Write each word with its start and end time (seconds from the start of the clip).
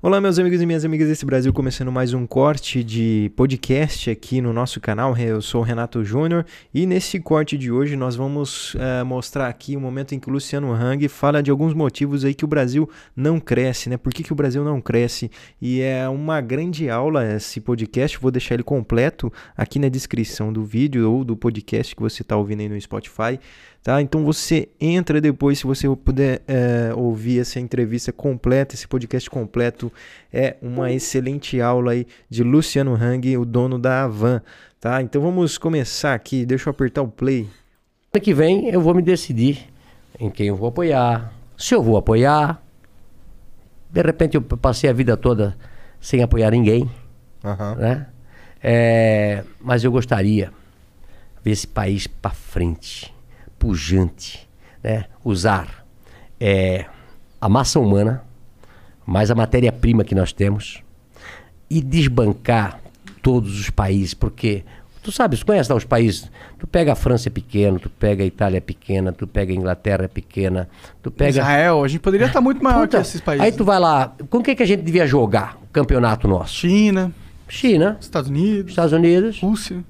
Olá, 0.00 0.20
meus 0.20 0.38
amigos 0.38 0.62
e 0.62 0.64
minhas 0.64 0.84
amigas 0.84 1.08
desse 1.08 1.26
Brasil, 1.26 1.52
começando 1.52 1.90
mais 1.90 2.14
um 2.14 2.24
corte 2.24 2.84
de 2.84 3.32
podcast 3.34 4.08
aqui 4.08 4.40
no 4.40 4.52
nosso 4.52 4.80
canal. 4.80 5.16
Eu 5.16 5.42
sou 5.42 5.60
o 5.60 5.64
Renato 5.64 6.04
Júnior 6.04 6.46
e 6.72 6.86
nesse 6.86 7.18
corte 7.18 7.58
de 7.58 7.72
hoje 7.72 7.96
nós 7.96 8.14
vamos 8.14 8.74
uh, 8.74 9.04
mostrar 9.04 9.48
aqui 9.48 9.76
o 9.76 9.80
momento 9.80 10.14
em 10.14 10.20
que 10.20 10.28
o 10.28 10.32
Luciano 10.32 10.72
Hang 10.72 11.08
fala 11.08 11.42
de 11.42 11.50
alguns 11.50 11.74
motivos 11.74 12.24
aí 12.24 12.32
que 12.32 12.44
o 12.44 12.48
Brasil 12.48 12.88
não 13.16 13.40
cresce, 13.40 13.90
né? 13.90 13.96
Por 13.96 14.14
que, 14.14 14.22
que 14.22 14.32
o 14.32 14.36
Brasil 14.36 14.62
não 14.62 14.80
cresce? 14.80 15.32
E 15.60 15.80
é 15.80 16.08
uma 16.08 16.40
grande 16.40 16.88
aula 16.88 17.34
esse 17.34 17.60
podcast, 17.60 18.20
vou 18.20 18.30
deixar 18.30 18.54
ele 18.54 18.62
completo 18.62 19.32
aqui 19.56 19.80
na 19.80 19.88
descrição 19.88 20.52
do 20.52 20.64
vídeo 20.64 21.10
ou 21.10 21.24
do 21.24 21.36
podcast 21.36 21.96
que 21.96 22.02
você 22.02 22.22
está 22.22 22.36
ouvindo 22.36 22.60
aí 22.60 22.68
no 22.68 22.80
Spotify. 22.80 23.40
Tá? 23.88 24.02
Então 24.02 24.22
você 24.22 24.68
entra 24.78 25.18
depois, 25.18 25.60
se 25.60 25.66
você 25.66 25.88
puder 25.96 26.42
é, 26.46 26.92
ouvir 26.94 27.40
essa 27.40 27.58
entrevista 27.58 28.12
completa, 28.12 28.74
esse 28.74 28.86
podcast 28.86 29.30
completo, 29.30 29.90
é 30.30 30.58
uma 30.60 30.92
excelente 30.92 31.58
aula 31.58 31.92
aí 31.92 32.06
de 32.28 32.42
Luciano 32.44 32.92
Hang, 32.94 33.34
o 33.38 33.46
dono 33.46 33.78
da 33.78 34.04
Avan. 34.04 34.42
Tá? 34.78 35.00
Então 35.00 35.22
vamos 35.22 35.56
começar 35.56 36.12
aqui, 36.12 36.44
deixa 36.44 36.68
eu 36.68 36.70
apertar 36.72 37.00
o 37.00 37.08
play. 37.08 37.48
Ano 38.12 38.22
que 38.22 38.34
vem 38.34 38.68
eu 38.68 38.82
vou 38.82 38.94
me 38.94 39.00
decidir 39.00 39.70
em 40.20 40.28
quem 40.28 40.48
eu 40.48 40.56
vou 40.56 40.68
apoiar, 40.68 41.32
se 41.56 41.74
eu 41.74 41.82
vou 41.82 41.96
apoiar. 41.96 42.62
De 43.90 44.02
repente 44.02 44.34
eu 44.34 44.42
passei 44.42 44.90
a 44.90 44.92
vida 44.92 45.16
toda 45.16 45.56
sem 45.98 46.22
apoiar 46.22 46.50
ninguém, 46.50 46.82
uhum. 47.42 47.74
né? 47.76 48.06
É, 48.62 49.44
mas 49.58 49.82
eu 49.82 49.90
gostaria 49.90 50.52
ver 51.42 51.52
esse 51.52 51.66
país 51.66 52.06
para 52.06 52.32
frente 52.32 53.16
pujante, 53.58 54.48
né? 54.82 55.04
usar 55.24 55.84
é, 56.40 56.86
a 57.40 57.48
massa 57.48 57.80
humana, 57.80 58.22
mais 59.04 59.30
a 59.30 59.34
matéria-prima 59.34 60.04
que 60.04 60.14
nós 60.14 60.32
temos, 60.32 60.82
e 61.70 61.80
desbancar 61.82 62.80
todos 63.22 63.58
os 63.58 63.70
países, 63.70 64.14
porque 64.14 64.64
tu 65.02 65.12
sabes, 65.12 65.40
tu 65.40 65.46
conhece 65.46 65.70
lá 65.70 65.76
os 65.76 65.84
países, 65.84 66.30
tu 66.58 66.66
pega 66.66 66.92
a 66.92 66.94
França 66.94 67.28
é 67.28 67.30
pequeno, 67.30 67.78
tu 67.78 67.90
pega 67.90 68.22
a 68.22 68.26
Itália 68.26 68.58
é 68.58 68.60
pequena, 68.60 69.12
tu 69.12 69.26
pega 69.26 69.52
a 69.52 69.56
Inglaterra 69.56 70.04
é 70.04 70.08
pequena, 70.08 70.68
tu 71.02 71.10
pega... 71.10 71.30
Israel, 71.30 71.84
a 71.84 71.88
gente 71.88 72.00
poderia 72.00 72.26
estar 72.26 72.40
muito 72.40 72.62
maior 72.62 72.82
Puta, 72.82 72.98
que 72.98 73.02
esses 73.02 73.20
países. 73.20 73.44
Aí 73.44 73.52
tu 73.52 73.64
vai 73.64 73.78
lá, 73.78 74.14
com 74.30 74.42
quem 74.42 74.54
que 74.54 74.62
a 74.62 74.66
gente 74.66 74.82
devia 74.82 75.06
jogar 75.06 75.58
o 75.62 75.66
campeonato 75.68 76.28
nosso? 76.28 76.54
China. 76.54 77.12
China. 77.48 77.96
Estados 78.00 78.28
Unidos. 78.28 78.70
Estados 78.70 78.92
Unidos. 78.92 79.40
Rússia. 79.40 79.82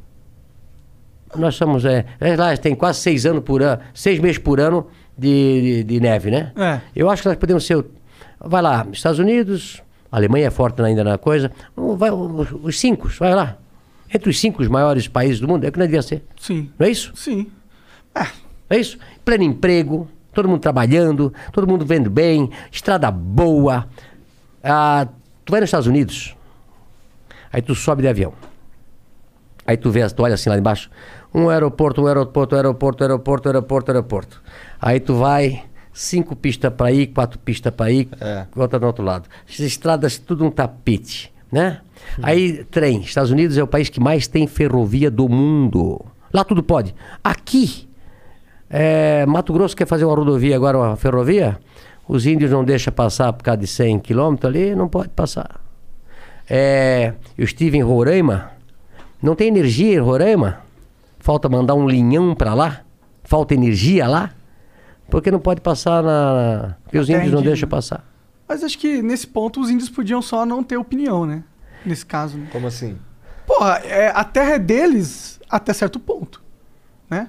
Nós 1.37 1.55
somos. 1.55 1.85
É, 1.85 2.05
é, 2.21 2.37
lá 2.37 2.57
tem 2.57 2.75
quase 2.75 3.01
seis 3.01 3.27
anos 3.27 3.45
por 3.45 3.63
ano, 3.63 3.81
seis 3.93 4.19
meses 4.19 4.39
por 4.39 4.61
ano 4.61 4.87
de, 5.17 5.83
de, 5.83 5.85
de 5.85 6.01
neve, 6.01 6.31
né? 6.31 6.53
É. 6.57 6.81
Eu 6.95 7.11
acho 7.11 7.23
que 7.23 7.29
nós 7.29 7.37
podemos 7.37 7.67
ser. 7.67 7.85
Vai 8.41 8.63
lá, 8.63 8.87
Estados 8.93 9.19
Unidos, 9.19 9.83
Alemanha 10.11 10.47
é 10.47 10.51
forte 10.51 10.81
ainda 10.81 11.05
na 11.05 11.19
coisa. 11.19 11.51
Vai, 11.77 12.11
os, 12.11 12.49
os 12.63 12.79
cinco, 12.79 13.09
vai 13.19 13.35
lá. 13.35 13.57
Entre 14.13 14.31
os 14.31 14.39
cinco 14.39 14.63
os 14.63 14.69
maiores 14.69 15.07
países 15.07 15.41
do 15.41 15.49
mundo, 15.49 15.65
é 15.65 15.69
o 15.69 15.73
que 15.73 15.79
nós 15.79 15.89
devia 15.89 16.03
ser. 16.03 16.25
Sim. 16.41 16.71
Não 16.79 16.87
é 16.87 16.91
isso? 16.91 17.13
Sim. 17.15 17.51
É. 18.15 18.27
É 18.71 18.79
isso? 18.79 18.99
Pleno 19.25 19.45
emprego, 19.45 20.09
todo 20.33 20.49
mundo 20.49 20.61
trabalhando, 20.61 21.33
todo 21.53 21.67
mundo 21.67 21.85
vendo 21.85 22.11
bem, 22.11 22.51
estrada 22.71 23.11
boa. 23.11 23.89
Ah, 24.63 25.09
tu 25.45 25.51
vai 25.51 25.61
nos 25.61 25.69
Estados 25.69 25.87
Unidos, 25.87 26.37
aí 27.53 27.63
tu 27.63 27.75
sobe 27.75 28.03
de 28.03 28.09
avião. 28.09 28.33
Aí 29.69 29.77
tu 29.77 29.91
vê, 29.91 30.09
tu 30.09 30.23
olha 30.23 30.33
assim 30.33 30.49
lá 30.49 30.57
embaixo, 30.57 30.89
um 31.35 31.51
aeroporto, 31.51 32.01
um 32.01 32.07
aeroporto, 32.07 32.55
um 32.55 32.57
aeroporto, 32.57 33.05
aeroporto, 33.05 33.47
um 33.47 33.51
aeroporto, 33.51 33.91
aeroporto. 33.91 34.43
Aí 34.81 34.99
tu 34.99 35.15
vai, 35.17 35.63
cinco 35.93 36.35
pistas 36.35 36.73
para 36.73 36.91
ir, 36.91 37.09
quatro 37.09 37.39
pistas 37.39 37.71
para 37.75 37.91
ir, 37.91 38.09
é. 38.19 38.47
outra 38.57 38.79
do 38.79 38.87
outro 38.87 39.05
lado. 39.05 39.29
As 39.47 39.61
estradas, 39.61 40.17
tudo 40.17 40.43
um 40.43 40.51
tapete, 40.51 41.31
né? 41.53 41.83
Hum. 42.19 42.23
Aí, 42.23 42.65
trem. 42.65 43.03
Estados 43.03 43.31
Unidos 43.31 43.59
é 43.59 43.63
o 43.63 43.67
país 43.67 43.91
que 43.91 44.01
mais 44.01 44.27
tem 44.27 44.47
ferrovia 44.47 45.11
do 45.11 45.29
mundo. 45.29 46.03
Lá 46.33 46.45
tudo 46.45 46.63
pode. 46.63 46.95
Aqui, 47.23 47.87
é, 48.71 49.27
Mato 49.27 49.53
Grosso 49.53 49.77
quer 49.77 49.87
fazer 49.87 50.07
uma 50.07 50.17
rodovia 50.17 50.57
agora, 50.57 50.79
uma 50.79 50.97
ferrovia, 50.97 51.59
os 52.09 52.25
índios 52.25 52.51
não 52.51 52.65
deixam 52.65 52.91
passar 52.91 53.35
por 53.35 53.45
causa 53.45 53.59
de 53.59 53.67
100 53.67 53.99
quilômetros 53.99 54.49
ali, 54.51 54.75
não 54.75 54.89
pode 54.89 55.11
passar. 55.11 55.61
É, 56.49 57.13
eu 57.37 57.45
estive 57.45 57.77
em 57.77 57.83
Roraima, 57.83 58.57
não 59.23 59.35
tem 59.35 59.49
energia 59.49 59.95
em 59.95 59.99
Roraima? 59.99 60.61
Falta 61.19 61.49
mandar 61.49 61.75
um 61.75 61.89
linhão 61.89 62.35
para 62.35 62.55
lá? 62.55 62.83
Falta 63.25 63.55
energia 63.55 64.07
lá? 64.07 64.31
Porque 65.11 65.31
não 65.31 65.41
pode 65.41 65.61
passar 65.61 66.03
na. 66.03 66.77
Porque 66.85 66.99
os 66.99 67.09
índios 67.09 67.33
não 67.33 67.43
deixam 67.43 67.69
passar. 67.69 68.05
Mas 68.47 68.63
acho 68.63 68.79
que 68.79 69.03
nesse 69.03 69.27
ponto 69.27 69.61
os 69.61 69.71
índios 69.71 69.91
podiam 69.91 70.23
só 70.23 70.47
não 70.47 70.63
ter 70.63 70.77
opinião, 70.77 71.27
né? 71.27 71.45
Nesse 71.85 72.05
caso. 72.07 72.39
Né? 72.39 72.49
Como 72.51 72.67
assim? 72.67 72.99
Porra, 73.47 73.81
é, 73.85 74.09
a 74.09 74.25
terra 74.25 74.53
é 74.53 74.59
deles 74.59 75.41
até 75.49 75.73
certo 75.73 75.99
ponto. 75.99 76.43
Né? 77.11 77.29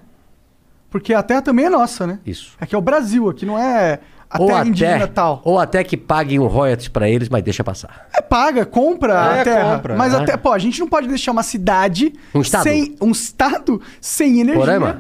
Porque 0.90 1.14
a 1.14 1.22
terra 1.22 1.42
também 1.42 1.66
é 1.66 1.70
nossa, 1.70 2.08
né? 2.08 2.20
Isso. 2.26 2.54
Aqui 2.60 2.74
é 2.74 2.78
o 2.78 2.82
Brasil, 2.82 3.30
aqui 3.30 3.46
não 3.46 3.58
é 3.58 4.00
a 4.30 4.40
ou 4.40 4.48
terra 4.48 4.60
até, 4.60 4.70
indígena 4.70 5.08
tal. 5.08 5.42
Ou 5.44 5.60
até 5.60 5.84
que 5.84 5.98
paguem 5.98 6.40
um 6.40 6.48
royalties 6.48 6.88
para 6.88 7.10
eles, 7.10 7.30
mas 7.30 7.44
deixa 7.44 7.64
passar. 7.64 8.08
É, 8.14 8.22
paga, 8.22 8.66
compra 8.66 9.14
é, 9.14 9.42
a 9.42 9.44
terra. 9.44 9.76
Compra, 9.76 9.96
mas 9.96 10.14
né? 10.14 10.20
até, 10.20 10.38
pô, 10.38 10.52
a 10.52 10.60
gente 10.60 10.80
não 10.80 10.88
pode 10.88 11.08
deixar 11.08 11.32
uma 11.32 11.44
cidade 11.44 12.14
um 12.34 12.42
estado. 12.42 12.64
sem 12.64 12.96
um 13.02 13.12
estado 13.12 13.82
sem 14.00 14.42
energia. 14.42 14.80
Porém, 14.80 14.96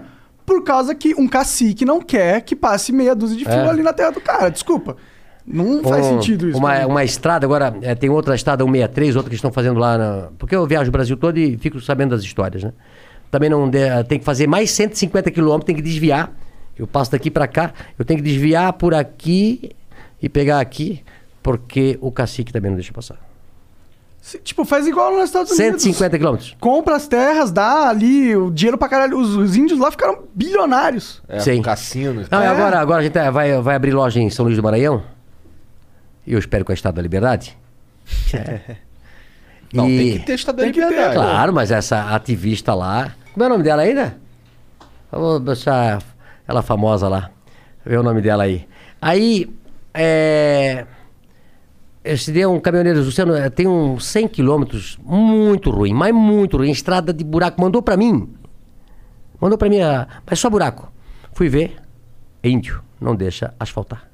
por 0.45 0.63
causa 0.63 0.95
que 0.95 1.13
um 1.13 1.27
cacique 1.27 1.85
não 1.85 2.01
quer 2.01 2.41
que 2.41 2.55
passe 2.55 2.91
meia 2.91 3.13
dúzia 3.13 3.37
de 3.37 3.45
fio 3.45 3.53
é. 3.53 3.69
ali 3.69 3.83
na 3.83 3.93
terra 3.93 4.09
do 4.11 4.19
cara. 4.19 4.49
Desculpa. 4.49 4.97
Não 5.45 5.83
faz 5.83 6.05
um, 6.05 6.09
sentido 6.09 6.49
isso. 6.49 6.57
Uma, 6.57 6.85
uma 6.85 7.03
estrada, 7.03 7.45
agora 7.45 7.75
é, 7.81 7.93
tem 7.93 8.09
outra 8.09 8.35
estrada 8.35 8.63
163, 8.63 9.15
outra 9.15 9.29
que 9.29 9.35
estão 9.35 9.51
fazendo 9.51 9.79
lá. 9.79 9.97
Na... 9.97 10.27
Porque 10.37 10.55
eu 10.55 10.65
viajo 10.65 10.89
o 10.89 10.91
Brasil 10.91 11.17
todo 11.17 11.37
e 11.37 11.57
fico 11.57 11.79
sabendo 11.79 12.11
das 12.11 12.23
histórias, 12.23 12.63
né? 12.63 12.73
Também 13.31 13.49
não 13.49 13.69
de... 13.69 14.03
tem 14.05 14.19
que 14.19 14.25
fazer 14.25 14.47
mais 14.47 14.71
150 14.71 15.29
quilômetros, 15.31 15.65
tem 15.65 15.75
que 15.75 15.81
desviar. 15.81 16.31
Eu 16.77 16.87
passo 16.87 17.11
daqui 17.11 17.29
para 17.29 17.47
cá, 17.47 17.73
eu 17.97 18.05
tenho 18.05 18.19
que 18.19 18.23
desviar 18.23 18.73
por 18.73 18.93
aqui 18.93 19.71
e 20.21 20.29
pegar 20.29 20.59
aqui, 20.59 21.03
porque 21.43 21.97
o 22.01 22.11
cacique 22.11 22.53
também 22.53 22.71
não 22.71 22.77
deixa 22.77 22.93
passar. 22.93 23.17
Tipo, 24.43 24.63
faz 24.63 24.85
igual 24.85 25.13
nos 25.13 25.25
Estados 25.25 25.51
Unidos. 25.51 25.81
150 25.81 26.17
quilômetros. 26.17 26.55
Compra 26.59 26.95
as 26.95 27.07
terras, 27.07 27.51
dá 27.51 27.89
ali 27.89 28.35
o 28.35 28.51
dinheiro 28.51 28.77
pra 28.77 28.87
caralho. 28.87 29.17
Os, 29.17 29.35
os 29.35 29.55
índios 29.55 29.79
lá 29.79 29.89
ficaram 29.89 30.23
bilionários. 30.35 31.21
É, 31.27 31.39
Sim. 31.39 31.61
cassino. 31.61 32.25
Não, 32.29 32.41
é. 32.41 32.47
agora, 32.47 32.79
agora 32.79 32.99
a 32.99 33.03
gente 33.03 33.31
vai, 33.31 33.59
vai 33.61 33.75
abrir 33.75 33.91
loja 33.91 34.19
em 34.19 34.29
São 34.29 34.45
Luís 34.45 34.57
do 34.57 34.63
Maranhão. 34.63 35.03
E 36.27 36.33
eu 36.33 36.39
espero 36.39 36.63
com 36.63 36.71
a 36.71 36.75
Estado 36.75 36.95
da 36.95 37.01
Liberdade. 37.01 37.57
É. 38.33 38.75
Não, 39.73 39.87
e... 39.89 39.97
tem 39.97 40.19
que 40.19 40.25
ter 40.25 40.33
Estado 40.33 40.57
da 40.57 40.65
Liberdade. 40.65 40.95
Ter, 40.95 41.13
claro, 41.13 41.53
mas 41.53 41.71
essa 41.71 42.13
ativista 42.13 42.73
lá... 42.73 43.15
Como 43.39 43.45
é 43.45 43.47
o 43.47 43.51
nome 43.51 43.63
dela 43.63 43.83
ainda? 43.83 44.17
Vou 45.09 45.39
deixar 45.39 46.03
ela 46.45 46.61
famosa 46.61 47.07
lá. 47.07 47.31
Vê 47.85 47.95
o 47.95 48.03
nome 48.03 48.21
dela 48.21 48.43
aí. 48.43 48.67
Aí, 49.01 49.49
é... 49.93 50.85
Esse 52.03 52.33
dia 52.33 52.49
um 52.49 52.59
caminhoneiro, 52.59 52.99
Luciano, 52.99 53.33
é, 53.33 53.49
tem 53.49 53.65
uns 53.65 54.03
100 54.07 54.27
quilômetros, 54.27 54.99
muito 55.01 55.69
ruim, 55.69 55.93
mas 55.93 56.13
muito 56.13 56.57
ruim, 56.57 56.69
estrada 56.69 57.13
de 57.13 57.23
buraco. 57.23 57.61
Mandou 57.61 57.81
para 57.81 57.95
mim. 57.95 58.29
Mandou 59.39 59.57
para 59.57 59.69
mim, 59.69 59.79
a... 59.79 60.05
mas 60.29 60.37
só 60.37 60.49
buraco. 60.49 60.91
Fui 61.31 61.47
ver, 61.47 61.77
índio, 62.43 62.83
não 62.99 63.15
deixa 63.15 63.53
asfaltar. 63.57 64.05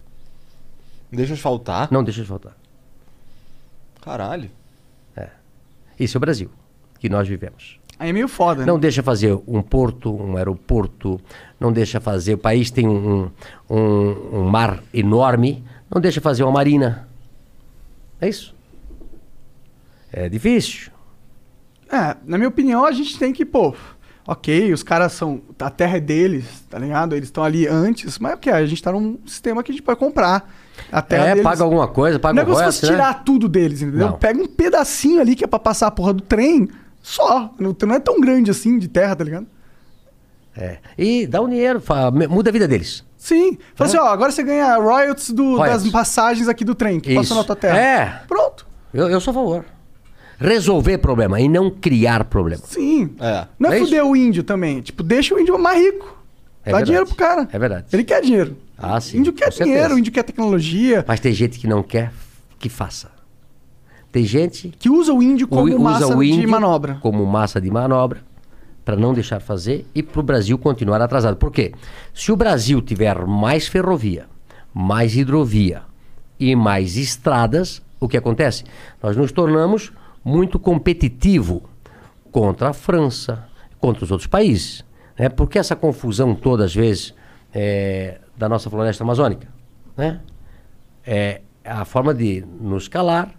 Deixa 1.11 1.33
asfaltar? 1.33 1.87
Não 1.91 2.03
deixa 2.03 2.21
asfaltar. 2.21 2.55
Caralho. 4.03 4.51
É. 5.17 5.29
Esse 5.99 6.15
é 6.15 6.19
o 6.19 6.21
Brasil, 6.21 6.51
que 6.99 7.09
nós 7.09 7.27
vivemos. 7.27 7.83
Aí 7.97 8.09
é 8.09 8.13
meio 8.13 8.27
foda, 8.27 8.61
né? 8.61 8.67
Não 8.67 8.77
deixa 8.77 9.01
fazer 9.01 9.37
um 9.47 9.61
porto, 9.61 10.13
um 10.13 10.35
aeroporto, 10.35 11.19
não 11.59 11.71
deixa 11.71 11.99
fazer. 11.99 12.33
O 12.33 12.37
país 12.37 12.69
tem 12.69 12.87
um, 12.87 13.31
um, 13.69 14.39
um 14.39 14.43
mar 14.43 14.83
enorme, 14.93 15.63
não 15.93 16.01
deixa 16.01 16.19
fazer 16.19 16.43
uma 16.43 16.51
marina. 16.51 17.07
É 18.19 18.27
isso. 18.27 18.53
É 20.11 20.27
difícil. 20.27 20.91
É, 21.91 22.17
na 22.25 22.37
minha 22.37 22.49
opinião, 22.49 22.85
a 22.85 22.91
gente 22.91 23.17
tem 23.17 23.31
que, 23.31 23.45
pô, 23.45 23.73
ok, 24.27 24.73
os 24.73 24.83
caras 24.83 25.13
são. 25.13 25.41
A 25.59 25.69
terra 25.69 25.97
é 25.97 25.99
deles, 25.99 26.45
tá 26.69 26.77
ligado? 26.79 27.15
Eles 27.15 27.27
estão 27.27 27.43
ali 27.43 27.67
antes, 27.67 28.19
mas 28.19 28.33
ok, 28.33 28.51
a 28.51 28.65
gente 28.65 28.81
tá 28.81 28.91
num 28.91 29.19
sistema 29.25 29.63
que 29.63 29.71
a 29.71 29.73
gente 29.73 29.83
pode 29.83 29.99
comprar. 29.99 30.51
A 30.91 31.01
terra 31.01 31.27
é, 31.27 31.29
deles. 31.29 31.43
paga 31.43 31.63
alguma 31.63 31.87
coisa, 31.87 32.19
paga 32.19 32.43
o 32.43 32.45
Não 32.45 32.61
é 32.61 32.65
você 32.65 32.87
tirar 32.87 33.23
tudo 33.23 33.47
deles, 33.47 33.81
entendeu? 33.81 34.07
Não. 34.07 34.17
Pega 34.17 34.41
um 34.41 34.47
pedacinho 34.47 35.21
ali 35.21 35.35
que 35.35 35.43
é 35.43 35.47
pra 35.47 35.59
passar 35.59 35.87
a 35.87 35.91
porra 35.91 36.13
do 36.13 36.21
trem, 36.21 36.67
só. 37.05 37.53
Não, 37.59 37.75
não 37.79 37.95
é 37.95 37.99
tão 37.99 38.19
grande 38.19 38.49
assim 38.49 38.79
de 38.79 38.87
terra, 38.87 39.15
tá 39.15 39.23
ligado? 39.23 39.45
É. 40.57 40.79
E 40.97 41.27
dá 41.27 41.39
um 41.39 41.47
dinheiro, 41.47 41.79
muda 42.27 42.49
a 42.49 42.53
vida 42.53 42.67
deles. 42.67 43.03
Sim. 43.15 43.59
Fala 43.75 43.87
é. 43.87 43.93
assim, 43.93 43.97
ó, 43.97 44.07
agora 44.07 44.31
você 44.31 44.41
ganha 44.41 44.75
royalties, 44.77 45.29
do, 45.29 45.55
royalties. 45.57 45.83
das 45.83 45.91
passagens 45.91 46.47
aqui 46.47 46.65
do 46.65 46.73
trem 46.73 46.99
que 46.99 47.11
Isso. 47.11 47.21
passou 47.21 47.37
na 47.37 47.43
tua 47.43 47.55
terra. 47.55 47.79
É. 47.79 48.21
Pronto. 48.27 48.65
Eu, 48.91 49.07
eu 49.07 49.21
sou 49.21 49.31
a 49.31 49.33
favor. 49.35 49.65
Resolver 50.39 50.97
problema 50.97 51.39
e 51.39 51.47
não 51.47 51.69
criar 51.69 52.23
problema. 52.25 52.63
Sim. 52.65 53.15
É. 53.19 53.45
Não 53.59 53.71
é, 53.71 53.77
é 53.77 53.79
fuder 53.81 54.03
o 54.03 54.15
índio 54.15 54.41
também. 54.41 54.81
Tipo, 54.81 55.03
deixa 55.03 55.35
o 55.35 55.39
índio 55.39 55.59
mais 55.59 55.79
rico. 55.79 56.07
É 56.63 56.71
Dá 56.71 56.77
verdade. 56.77 56.85
dinheiro 56.85 57.05
pro 57.05 57.15
cara. 57.15 57.47
É 57.53 57.59
verdade. 57.59 57.85
Ele 57.93 58.03
quer 58.03 58.21
dinheiro. 58.21 58.57
Ah, 58.75 58.99
sim. 58.99 59.17
O 59.17 59.19
índio 59.19 59.33
quer 59.33 59.49
dinheiro, 59.49 59.93
o 59.93 59.99
índio 59.99 60.11
quer 60.11 60.23
tecnologia. 60.23 61.05
Mas 61.07 61.19
tem 61.19 61.31
gente 61.33 61.59
que 61.59 61.67
não 61.67 61.83
quer 61.83 62.11
que 62.57 62.67
faça. 62.67 63.14
Tem 64.15 64.23
gente 64.23 64.69
Que 64.79 64.89
usa 64.89 65.13
o 65.13 65.21
índio 65.21 65.45
como 65.45 65.65
usa 65.65 65.77
massa 65.77 66.15
o 66.15 66.23
índio 66.23 66.39
de 66.39 66.47
manobra. 66.47 66.97
como 67.01 67.25
massa 67.25 67.59
de 67.59 67.69
manobra 67.69 68.21
para 68.85 68.95
não 68.95 69.13
deixar 69.13 69.41
fazer 69.41 69.85
e 69.93 70.01
para 70.01 70.21
o 70.21 70.23
Brasil 70.23 70.57
continuar 70.57 71.01
atrasado. 71.01 71.35
Por 71.35 71.51
quê? 71.51 71.73
Se 72.13 72.31
o 72.31 72.37
Brasil 72.37 72.81
tiver 72.81 73.25
mais 73.25 73.67
ferrovia, 73.67 74.27
mais 74.73 75.17
hidrovia 75.17 75.81
e 76.39 76.55
mais 76.55 76.95
estradas, 76.95 77.81
o 77.99 78.07
que 78.07 78.15
acontece? 78.15 78.63
Nós 79.03 79.17
nos 79.17 79.33
tornamos 79.33 79.91
muito 80.23 80.59
competitivo 80.59 81.69
contra 82.31 82.69
a 82.69 82.73
França, 82.73 83.49
contra 83.81 84.05
os 84.05 84.11
outros 84.11 84.27
países. 84.27 84.85
Né? 85.19 85.27
Por 85.27 85.49
que 85.49 85.59
essa 85.59 85.75
confusão 85.75 86.33
toda, 86.33 86.63
às 86.63 86.73
vezes, 86.73 87.13
é, 87.53 88.19
da 88.37 88.47
nossa 88.47 88.69
floresta 88.69 89.03
amazônica? 89.03 89.49
Né? 89.97 90.21
é 91.05 91.41
a 91.65 91.83
forma 91.83 92.13
de 92.13 92.45
nos 92.61 92.87
calar, 92.87 93.29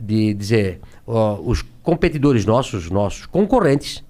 de 0.00 0.34
dizer, 0.34 0.80
ó, 1.06 1.38
os 1.40 1.62
competidores 1.82 2.44
nossos, 2.44 2.90
nossos 2.90 3.26
concorrentes, 3.26 4.04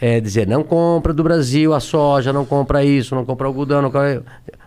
é 0.00 0.20
dizer, 0.20 0.46
não 0.46 0.62
compra 0.62 1.12
do 1.12 1.22
Brasil 1.22 1.72
a 1.72 1.80
soja, 1.80 2.32
não 2.32 2.44
compra 2.44 2.84
isso, 2.84 3.14
não 3.14 3.24
compra 3.24 3.46
algodão, 3.46 3.80
não 3.80 3.90
compra... 3.90 4.22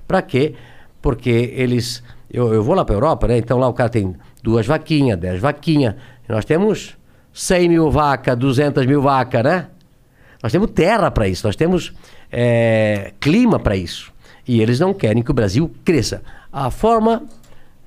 Pra 0.07 0.21
quê? 0.21 0.55
Porque 1.01 1.29
eles... 1.55 2.03
Eu, 2.31 2.53
eu 2.53 2.63
vou 2.63 2.75
lá 2.75 2.83
para 2.83 2.95
Europa, 2.95 3.27
né? 3.27 3.37
Então 3.37 3.57
lá 3.57 3.67
o 3.67 3.73
cara 3.73 3.89
tem 3.89 4.15
duas 4.43 4.65
vaquinhas, 4.65 5.17
dez 5.17 5.39
vaquinhas. 5.39 5.95
Nós 6.27 6.43
temos 6.43 6.97
100 7.33 7.69
mil 7.69 7.91
vacas, 7.91 8.37
200 8.37 8.85
mil 8.85 9.01
vacas, 9.01 9.43
né? 9.43 9.67
Nós 10.41 10.51
temos 10.51 10.71
terra 10.71 11.09
para 11.09 11.27
isso, 11.27 11.45
nós 11.47 11.55
temos 11.55 11.93
é, 12.31 13.13
clima 13.19 13.59
para 13.59 13.75
isso. 13.75 14.11
E 14.47 14.61
eles 14.61 14.79
não 14.79 14.93
querem 14.93 15.21
que 15.21 15.31
o 15.31 15.33
Brasil 15.33 15.71
cresça. 15.83 16.21
A 16.51 16.71
forma 16.71 17.23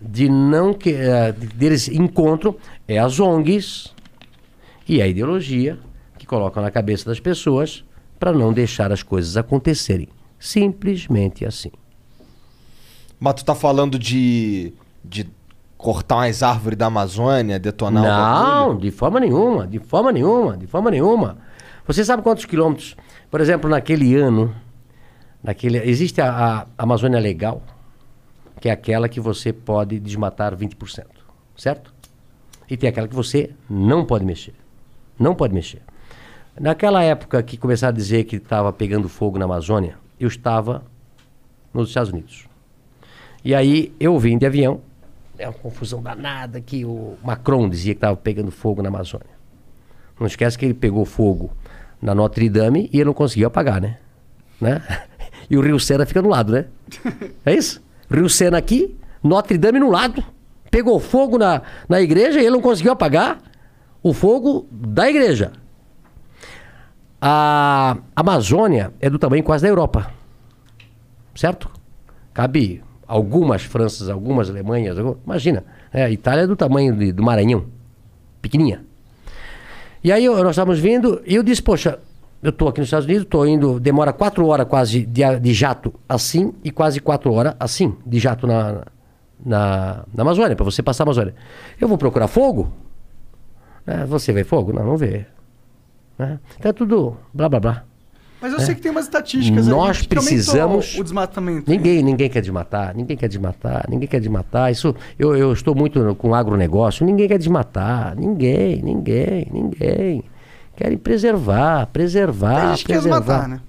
de 0.01 0.29
não 0.29 0.73
que 0.73 0.93
eh, 0.93 1.33
deles 1.33 1.89
encontram 1.89 2.57
é 2.89 2.99
as 2.99 3.21
ONGs 3.21 3.95
e 4.89 5.03
a 5.03 5.07
ideologia 5.07 5.79
que 6.19 6.27
colocam 6.27 6.63
na 6.63 6.71
cabeça 6.71 7.05
das 7.05 7.21
pessoas 7.21 7.85
para 8.19 8.33
não 8.33 8.53
deixar 8.53 8.93
as 8.93 9.03
coisas 9.03 9.37
acontecerem. 9.37 10.09
Simplesmente 10.39 11.45
assim. 11.45 11.71
Mas 13.19 13.35
tu 13.35 13.45
tá 13.45 13.55
falando 13.55 13.99
de, 13.99 14.73
de 15.05 15.29
cortar 15.77 16.17
umas 16.17 16.43
árvores 16.43 16.79
da 16.79 16.87
Amazônia, 16.87 17.59
detonar 17.59 18.03
Não, 18.03 18.77
de 18.77 18.91
forma 18.91 19.21
nenhuma, 19.21 19.67
de 19.67 19.79
forma 19.79 20.11
nenhuma, 20.11 20.57
de 20.57 20.67
forma 20.67 20.91
nenhuma. 20.91 21.39
Você 21.87 22.05
sabe 22.05 22.23
quantos 22.23 22.45
quilômetros? 22.47 22.97
Por 23.31 23.41
exemplo, 23.41 23.69
naquele 23.69 24.17
ano, 24.17 24.55
naquele, 25.43 25.79
existe 25.79 26.21
a, 26.21 26.67
a 26.79 26.83
Amazônia 26.83 27.19
Legal, 27.19 27.63
que 28.61 28.69
é 28.69 28.73
aquela 28.73 29.09
que 29.09 29.19
você 29.19 29.53
pode 29.53 29.99
desmatar 29.99 30.55
20%, 30.55 31.07
certo? 31.57 31.95
E 32.69 32.77
tem 32.77 32.89
aquela 32.89 33.09
que 33.09 33.15
você 33.15 33.51
não 33.69 34.05
pode 34.05 34.25
mexer. 34.25 34.55
Não 35.19 35.35
pode 35.35 35.55
mexer. 35.55 35.83
Naquela 36.59 37.03
época 37.03 37.43
que 37.43 37.57
começaram 37.57 37.95
a 37.95 37.97
dizer 37.97 38.25
que 38.25 38.37
estava 38.37 38.73
pegando 38.73 39.09
fogo 39.09 39.39
na 39.39 39.47
Amazônia, 39.47 39.97
eu 40.19 40.29
estava 40.29 40.85
nos 41.73 41.89
Estados 41.89 42.13
Unidos. 42.13 42.47
E 43.43 43.55
aí 43.55 43.95
eu 43.99 44.19
vim 44.19 44.37
de 44.37 44.45
avião, 44.45 44.83
é 45.39 45.49
uma 45.49 45.55
confusão 45.55 46.03
danada 46.03 46.61
que 46.61 46.85
o 46.85 47.17
Macron 47.25 47.69
dizia 47.69 47.95
que 47.95 47.99
estava 47.99 48.17
pegando 48.17 48.51
fogo 48.51 48.83
na 48.83 48.89
Amazônia. 48.89 49.41
Não 50.19 50.27
esquece 50.27 50.59
que 50.59 50.67
ele 50.67 50.75
pegou 50.75 51.07
fogo 51.07 51.51
na 52.01 52.15
Notre 52.15 52.49
Dame 52.51 52.91
e 52.93 52.99
ele 52.99 53.07
não 53.07 53.15
conseguiu 53.15 53.49
apagar, 53.49 53.81
né? 53.81 53.99
né? 54.61 54.83
E 55.49 55.57
o 55.57 55.61
Rio 55.61 55.81
Sena 55.81 56.07
fica 56.07 56.23
do 56.23 56.29
lado, 56.29 56.53
né? 56.53 56.67
É 57.45 57.53
isso? 57.53 57.83
Rio 58.11 58.29
Sena 58.29 58.59
aqui, 58.59 58.97
Notre 59.23 59.57
Dame 59.59 59.79
no 59.79 59.91
lado. 59.91 60.23
Pegou 60.71 60.99
fogo 61.01 61.37
na, 61.39 61.63
na 61.89 62.01
igreja 62.01 62.39
e 62.41 62.43
ele 62.43 62.51
não 62.53 62.61
conseguiu 62.61 62.93
apagar 62.93 63.39
o 64.03 64.13
fogo 64.13 64.67
da 64.71 65.09
igreja. 65.09 65.53
A 67.21 67.99
Amazônia 68.17 68.93
é 69.01 69.11
do 69.11 69.19
tamanho 69.19 69.43
quase 69.45 69.63
da 69.63 69.69
Europa. 69.69 70.11
Certo? 71.35 71.71
Cabe 72.33 72.83
algumas 73.07 73.63
Franças, 73.63 74.09
algumas 74.09 74.49
Alemanhas. 74.49 74.99
algum- 74.99 75.17
Imagina, 75.25 75.65
é, 75.93 76.05
a 76.05 76.11
Itália 76.11 76.43
é 76.43 76.47
do 76.47 76.57
tamanho 76.57 76.95
de- 76.97 77.13
do 77.13 77.23
Maranhão. 77.23 77.67
Pequenininha. 78.41 78.85
E 80.03 80.11
aí 80.11 80.27
nós 80.27 80.51
estávamos 80.51 80.79
vindo 80.81 81.21
e 81.27 81.35
eu 81.35 81.43
disse, 81.43 81.63
poxa, 81.63 81.99
eu 82.43 82.51
estou 82.51 82.69
aqui 82.69 82.81
nos 82.81 82.87
Estados 82.87 83.07
Unidos, 83.07 83.25
estou 83.25 83.47
indo, 83.47 83.79
demora 83.79 84.13
quatro 84.13 84.47
horas 84.47 84.67
quase 84.67 85.05
de, 85.05 85.39
de 85.39 85.53
jato 85.55 85.93
assim 86.09 86.53
e 86.65 86.71
quase 86.71 87.01
quatro 87.01 87.33
horas 87.33 87.55
assim 87.61 87.95
de 88.07 88.19
jato 88.19 88.47
na, 88.47 88.85
na, 89.45 90.05
na 90.15 90.23
Amazônia, 90.23 90.57
para 90.57 90.65
você 90.65 90.83
passar 90.83 91.05
a 91.05 91.07
Amazônia. 91.07 91.35
Eu 91.81 91.87
vou 91.89 91.99
procurar 91.99 92.29
fogo? 92.29 92.73
É, 93.87 94.05
você 94.07 94.33
vê 94.33 94.45
fogo? 94.45 94.73
Não, 94.73 94.85
não 94.85 94.97
vê. 94.97 95.27
Né? 96.19 96.39
Então 96.59 96.71
é 96.71 96.73
tudo 96.73 97.17
blá 97.33 97.49
blá 97.49 97.61
blá. 97.61 97.85
Mas 98.41 98.55
eu 98.55 98.61
sei 98.61 98.75
que 98.75 98.81
tem 98.81 98.91
umas 98.91 99.05
estatísticas 99.05 99.69
É. 99.69 99.71
Nós 99.71 99.99
aí 100.01 100.09
precisamos- 100.09 100.97
o 100.99 101.03
desmatamento. 101.03 101.71
Ninguém, 101.71 102.03
ninguém 102.03 102.31
quer 102.31 102.41
desmatar, 102.41 102.97
ninguém 102.97 103.15
quer 103.17 103.29
desmatar, 103.29 103.85
ninguém 103.87 104.09
quer 104.09 104.19
desmatar. 104.19 104.73
Isso, 104.73 104.95
eu, 105.19 105.37
eu 105.37 105.53
estou 105.53 105.75
muito 105.75 106.15
com 106.15 106.35
agronegócio, 106.35 107.05
ninguém 107.05 107.29
quer 107.29 107.37
desmatar, 107.37 108.17
ninguém, 108.17 108.81
ninguém, 108.83 109.47
ninguém. 109.53 110.25
Querem 110.81 110.97
preservar, 110.97 111.85
preservar, 111.89 112.61
Tem 112.61 112.69
gente 112.71 112.79
que 112.79 112.87
quer 112.87 112.93
preservar. 112.95 113.19
desmatar, 113.21 113.49
né? 113.49 113.61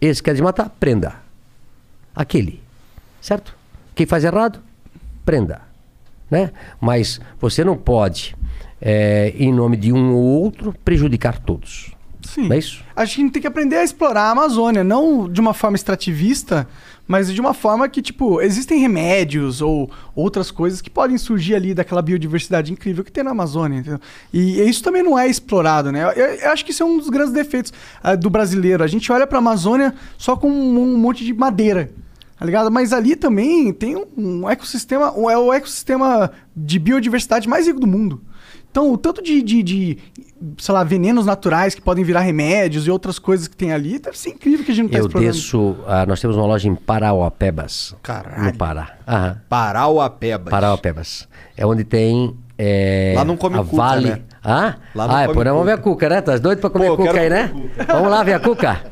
Esse 0.00 0.20
quer 0.20 0.32
desmatar, 0.32 0.68
prenda. 0.80 1.14
Aquele, 2.16 2.60
certo? 3.20 3.54
Quem 3.94 4.04
faz 4.04 4.24
errado, 4.24 4.58
prenda. 5.24 5.60
Né? 6.28 6.50
Mas 6.80 7.20
você 7.40 7.62
não 7.62 7.76
pode, 7.76 8.36
eh, 8.80 9.32
em 9.38 9.52
nome 9.52 9.76
de 9.76 9.92
um 9.92 10.12
ou 10.14 10.42
outro, 10.42 10.74
prejudicar 10.84 11.38
todos. 11.38 11.93
Sim. 12.24 12.52
É 12.52 12.58
isso? 12.58 12.82
A 12.96 13.04
gente 13.04 13.32
tem 13.32 13.42
que 13.42 13.48
aprender 13.48 13.76
a 13.76 13.84
explorar 13.84 14.22
a 14.22 14.30
Amazônia, 14.30 14.82
não 14.82 15.28
de 15.30 15.40
uma 15.40 15.52
forma 15.52 15.76
extrativista, 15.76 16.66
mas 17.06 17.32
de 17.32 17.40
uma 17.40 17.52
forma 17.52 17.88
que, 17.88 18.00
tipo, 18.00 18.40
existem 18.40 18.78
remédios 18.78 19.60
ou 19.60 19.90
outras 20.14 20.50
coisas 20.50 20.80
que 20.80 20.88
podem 20.88 21.18
surgir 21.18 21.54
ali 21.54 21.74
daquela 21.74 22.00
biodiversidade 22.00 22.72
incrível 22.72 23.04
que 23.04 23.12
tem 23.12 23.22
na 23.22 23.32
Amazônia, 23.32 23.78
entendeu? 23.78 24.00
E 24.32 24.60
isso 24.62 24.82
também 24.82 25.02
não 25.02 25.18
é 25.18 25.28
explorado, 25.28 25.92
né? 25.92 26.04
Eu, 26.16 26.24
eu 26.24 26.50
acho 26.50 26.64
que 26.64 26.70
isso 26.70 26.82
é 26.82 26.86
um 26.86 26.96
dos 26.96 27.10
grandes 27.10 27.32
defeitos 27.32 27.72
ah, 28.02 28.14
do 28.14 28.30
brasileiro. 28.30 28.82
A 28.82 28.86
gente 28.86 29.10
olha 29.12 29.26
pra 29.26 29.38
Amazônia 29.38 29.94
só 30.16 30.36
com 30.36 30.48
um 30.48 30.96
monte 30.96 31.24
de 31.24 31.34
madeira. 31.34 31.90
Tá 32.44 32.46
ligado? 32.46 32.70
Mas 32.70 32.92
ali 32.92 33.16
também 33.16 33.72
tem 33.72 33.96
um, 33.96 34.46
ecossistema, 34.50 35.06
é 35.30 35.38
o 35.38 35.50
ecossistema 35.50 36.30
de 36.54 36.78
biodiversidade 36.78 37.48
mais 37.48 37.66
rico 37.66 37.80
do 37.80 37.86
mundo. 37.86 38.20
Então, 38.70 38.92
o 38.92 38.98
tanto 38.98 39.22
de, 39.22 39.40
de, 39.40 39.62
de, 39.62 39.98
sei 40.58 40.74
lá, 40.74 40.84
venenos 40.84 41.24
naturais 41.24 41.74
que 41.74 41.80
podem 41.80 42.04
virar 42.04 42.20
remédios 42.20 42.86
e 42.86 42.90
outras 42.90 43.18
coisas 43.18 43.48
que 43.48 43.56
tem 43.56 43.72
ali, 43.72 43.98
deve 43.98 44.18
ser 44.18 44.28
incrível 44.28 44.62
que 44.62 44.72
a 44.72 44.74
gente 44.74 44.84
não 44.84 44.90
tá 44.90 44.98
Eu 44.98 45.08
desço. 45.08 45.74
ah, 45.86 46.04
nós 46.04 46.20
temos 46.20 46.36
uma 46.36 46.44
loja 46.44 46.68
em 46.68 46.74
Parauapebas. 46.74 47.96
Caralho. 48.02 48.44
No 48.44 48.58
Pará. 48.58 48.94
Aham. 49.08 49.40
Parauapebas. 49.48 50.50
Parauapebas. 50.50 51.26
É 51.56 51.64
onde 51.64 51.82
tem. 51.82 52.36
é, 52.58 53.14
Lá 53.16 53.24
não 53.24 53.38
come 53.38 53.56
a 53.56 53.64
cuca, 53.64 53.76
Vale. 53.76 54.10
né? 54.10 54.20
Ah? 54.44 54.74
Lá 54.94 55.08
não 55.08 55.14
ah, 55.14 55.22
é, 55.22 55.26
come 55.28 55.38
pô, 55.38 55.44
vamos 55.44 55.64
ver 55.64 55.72
a 55.72 55.78
cuca. 55.78 55.90
cuca, 55.90 56.08
né? 56.10 56.20
Tá 56.20 56.36
doido 56.36 56.58
pra 56.58 56.68
comer 56.68 56.88
Pô, 56.88 56.92
eu 56.92 56.96
cuca 56.98 57.12
quero 57.14 57.22
aí, 57.22 57.30
né? 57.30 57.48
comer 57.48 57.86
Vamos 57.86 58.10
lá 58.10 58.22
ver 58.22 58.34
a 58.34 58.40
cuca. 58.40 58.82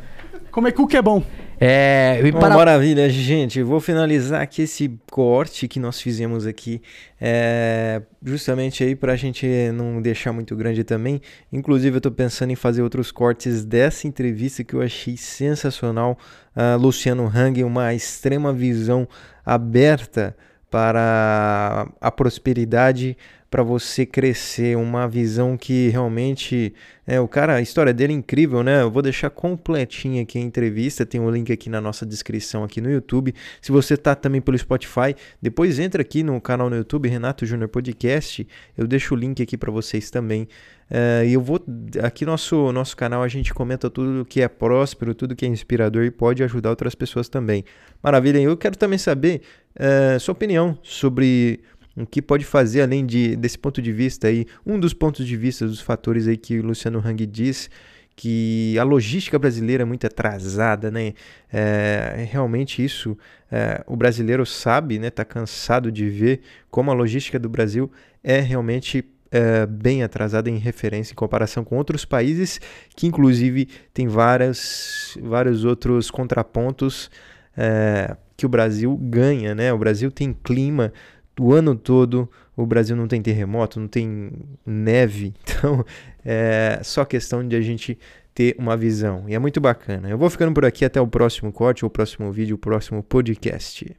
O 0.79 0.87
que 0.87 0.97
é 0.97 1.03
bom? 1.03 1.23
É, 1.65 2.21
e 2.25 2.33
para... 2.33 2.57
Maravilha, 2.57 3.09
gente. 3.09 3.63
Vou 3.63 3.79
finalizar 3.79 4.43
aqui 4.43 4.63
esse 4.63 4.99
corte 5.09 5.69
que 5.69 5.79
nós 5.79 6.01
fizemos 6.01 6.45
aqui, 6.45 6.83
é, 7.21 8.03
justamente 8.21 8.83
aí 8.83 8.97
para 8.97 9.13
a 9.13 9.17
gente 9.17 9.47
não 9.73 10.03
deixar 10.03 10.33
muito 10.33 10.57
grande 10.57 10.83
também. 10.83 11.21
Inclusive, 11.53 11.95
eu 11.95 11.99
estou 11.99 12.11
pensando 12.11 12.51
em 12.51 12.57
fazer 12.57 12.83
outros 12.83 13.13
cortes 13.13 13.65
dessa 13.65 14.09
entrevista 14.09 14.65
que 14.65 14.75
eu 14.75 14.83
achei 14.83 15.17
sensacional. 15.17 16.19
Ah, 16.57 16.75
Luciano 16.75 17.31
Hang, 17.33 17.63
uma 17.63 17.95
extrema 17.95 18.53
visão 18.53 19.07
aberta 19.47 20.37
para 20.69 21.87
a 22.01 22.11
prosperidade, 22.11 23.17
para 23.53 23.63
você 23.63 24.07
crescer, 24.07 24.79
uma 24.79 25.07
visão 25.07 25.59
que 25.59 25.91
realmente 25.91 26.73
é 27.07 27.21
o 27.21 27.29
cara, 27.29 27.57
a 27.57 27.61
história 27.61 27.93
dele 27.93 28.15
é 28.15 28.17
incrível, 28.17 28.63
né? 28.63 28.81
Eu 28.81 28.91
vou 28.91 29.03
deixar 29.03 29.29
completinha 29.29 30.23
aqui 30.23 30.39
a 30.39 30.41
entrevista, 30.41 31.05
tem 31.05 31.21
o 31.21 31.31
link 31.31 31.53
aqui 31.53 31.69
na 31.69 31.79
nossa 31.79 32.07
descrição 32.07 32.65
aqui 32.65 32.81
no 32.81 32.91
YouTube. 32.91 33.35
Se 33.61 33.71
você 33.71 33.95
tá 33.95 34.15
também 34.15 34.41
pelo 34.41 34.57
Spotify, 34.57 35.15
depois 35.41 35.79
entra 35.79 36.01
aqui 36.01 36.23
no 36.23 36.41
canal 36.41 36.71
no 36.71 36.77
YouTube 36.77 37.11
Renato 37.11 37.45
Júnior 37.45 37.69
Podcast, 37.69 38.49
eu 38.75 38.87
deixo 38.87 39.15
o 39.15 39.19
link 39.19 39.43
aqui 39.43 39.59
para 39.59 39.71
vocês 39.71 40.11
também. 40.11 40.49
É, 40.91 41.27
e 41.27 41.35
eu 41.35 41.41
vou 41.43 41.63
aqui 42.03 42.25
nosso 42.25 42.73
nosso 42.73 42.97
canal 42.97 43.23
a 43.23 43.29
gente 43.29 43.53
comenta 43.53 43.91
tudo 43.91 44.25
que 44.25 44.41
é 44.41 44.49
próspero, 44.49 45.15
tudo 45.15 45.37
que 45.37 45.45
é 45.45 45.49
inspirador 45.49 46.05
e 46.05 46.11
pode 46.11 46.43
ajudar 46.43 46.71
outras 46.71 46.95
pessoas 46.95 47.29
também. 47.29 47.67
Maravilha. 48.03 48.39
Eu 48.39 48.57
quero 48.57 48.79
também 48.79 48.99
saber 48.99 49.43
é, 49.77 50.19
sua 50.19 50.33
opinião 50.33 50.79
sobre 50.83 51.61
o 51.97 52.07
que 52.07 52.23
pode 52.23 52.45
fazer 52.45 52.83
além 52.83 53.05
de, 53.05 53.37
desse 53.37 53.59
ponto 53.59 53.83
de 53.83 53.93
vista 53.93 54.29
aí, 54.29 54.47
um 54.65 54.79
dos 54.79 54.95
pontos 54.95 55.27
de 55.27 55.37
vista 55.37 55.67
dos 55.67 55.81
fatores 55.81 56.27
aí 56.27 56.37
que 56.37 56.59
o 56.59 56.63
Luciano 56.63 57.03
Hang 57.05 57.27
diz 57.27 57.69
que 58.15 58.79
a 58.79 58.83
logística 58.83 59.39
brasileira 59.39 59.83
é 59.83 59.87
muito 59.87 60.07
atrasada, 60.07 60.91
né? 60.91 61.15
É, 61.53 62.27
realmente 62.31 62.85
isso 62.85 63.17
é, 63.51 63.83
o 63.87 63.97
brasileiro 63.97 64.45
sabe, 64.45 64.99
né? 64.99 65.11
Tá 65.11 65.25
cansado 65.25 65.91
de 65.91 66.09
ver 66.09 66.41
como 66.71 66.91
a 66.91 66.95
logística 66.95 67.39
do 67.39 67.49
Brasil 67.49 67.91
é 68.23 68.39
realmente 68.39 69.05
é, 69.31 69.65
bem 69.67 70.03
atrasada 70.03 70.51
em 70.51 70.59
referência 70.59 71.13
em 71.13 71.17
comparação 71.17 71.65
com 71.65 71.77
outros 71.77 72.05
países, 72.05 72.61
que 72.95 73.07
inclusive 73.07 73.67
tem 73.95 74.07
várias, 74.07 75.17
vários 75.23 75.65
outros 75.65 76.11
contrapontos 76.11 77.11
é, 77.57 78.15
que 78.37 78.45
o 78.45 78.49
Brasil 78.49 78.95
ganha, 78.97 79.55
né? 79.55 79.73
O 79.73 79.79
Brasil 79.79 80.11
tem 80.11 80.33
clima 80.33 80.93
o 81.39 81.53
ano 81.53 81.75
todo, 81.75 82.29
o 82.57 82.67
Brasil 82.67 82.97
não 82.97 83.09
tem 83.09 83.23
terremoto, 83.23 83.81
não 83.81 83.89
tem 83.89 84.33
neve, 84.65 85.35
então 85.43 85.85
é 86.25 86.81
só 86.83 87.05
questão 87.05 87.47
de 87.47 87.57
a 87.57 87.61
gente 87.61 87.99
ter 88.35 88.55
uma 88.59 88.77
visão. 88.77 89.25
E 89.29 89.35
é 89.35 89.39
muito 89.39 89.61
bacana. 89.61 90.09
Eu 90.09 90.19
vou 90.19 90.31
ficando 90.31 90.53
por 90.53 90.65
aqui 90.65 90.85
até 90.85 91.01
o 91.01 91.07
próximo 91.07 91.53
corte, 91.53 91.85
o 91.85 91.91
próximo 91.91 92.31
vídeo, 92.33 92.57
o 92.57 92.59
próximo 92.59 93.03
podcast. 93.03 93.95